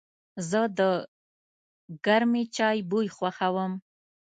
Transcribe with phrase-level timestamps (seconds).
[0.49, 0.79] زه د
[2.05, 3.71] گرمې چای بوی خوښوم.